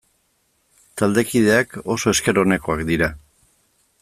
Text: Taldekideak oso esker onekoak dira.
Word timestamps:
Taldekideak 1.01 1.79
oso 1.97 2.15
esker 2.17 2.43
onekoak 2.45 2.85
dira. 2.93 3.15